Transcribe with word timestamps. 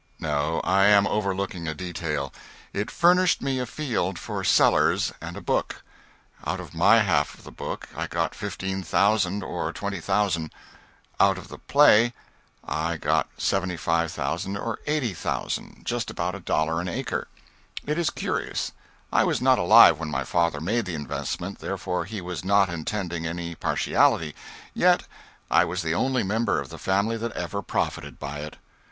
No, 0.19 0.61
I 0.63 0.85
am 0.87 1.05
overlooking 1.05 1.67
a 1.67 1.75
detail. 1.75 2.33
It 2.73 2.89
furnished 2.89 3.39
me 3.39 3.59
a 3.59 3.67
field 3.67 4.17
for 4.17 4.43
Sellers 4.43 5.13
and 5.21 5.37
a 5.37 5.41
book. 5.41 5.83
Out 6.43 6.59
of 6.59 6.73
my 6.73 7.01
half 7.01 7.35
of 7.35 7.43
the 7.43 7.51
book 7.51 7.87
I 7.95 8.07
got 8.07 8.31
$15,000 8.31 9.43
or 9.43 9.71
$20,000; 9.71 10.49
out 11.19 11.37
of 11.37 11.49
the 11.49 11.59
play 11.59 12.15
I 12.67 12.97
got 12.97 13.29
$75,000 13.37 14.59
or 14.59 14.79
$80,000 14.87 15.83
just 15.83 16.09
about 16.09 16.33
a 16.33 16.39
dollar 16.39 16.81
an 16.81 16.87
acre. 16.89 17.27
It 17.85 17.99
is 17.99 18.09
curious: 18.09 18.71
I 19.13 19.23
was 19.23 19.39
not 19.39 19.59
alive 19.59 19.99
when 19.99 20.09
my 20.09 20.23
father 20.23 20.59
made 20.59 20.85
the 20.85 20.95
investment, 20.95 21.59
therefore 21.59 22.05
he 22.05 22.21
was 22.21 22.43
not 22.43 22.69
intending 22.69 23.27
any 23.27 23.53
partiality; 23.53 24.33
yet 24.73 25.03
I 25.51 25.63
was 25.63 25.83
the 25.83 25.93
only 25.93 26.23
member 26.23 26.59
of 26.59 26.69
the 26.69 26.79
family 26.79 27.17
that 27.17 27.33
ever 27.33 27.61
profited 27.61 28.17
by 28.17 28.39
it. 28.39 28.57